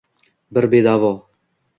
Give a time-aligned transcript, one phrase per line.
[0.57, 1.11] Bir bedavo